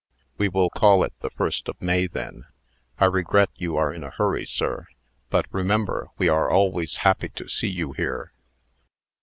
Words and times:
"We 0.39 0.49
will 0.49 0.71
call 0.71 1.03
it 1.03 1.13
the 1.19 1.29
1st 1.29 1.67
of 1.69 1.79
May, 1.79 2.07
then. 2.07 2.45
I 2.97 3.05
regret 3.05 3.51
you 3.53 3.77
are 3.77 3.93
in 3.93 4.03
a 4.03 4.09
hurry, 4.09 4.47
sir. 4.47 4.87
But 5.29 5.45
remember, 5.51 6.07
we 6.17 6.27
are 6.27 6.49
always 6.49 6.97
happy 7.05 7.29
to 7.29 7.47
see 7.47 7.69
you 7.69 7.91
here." 7.93 8.33